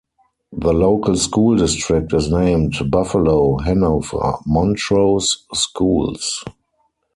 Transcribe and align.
The 0.53 0.73
local 0.73 1.15
school 1.15 1.57
district 1.57 2.11
is 2.15 2.31
named 2.31 2.73
Buffalo-Hanover-Montrose 2.89 5.45
Schools. 5.53 6.43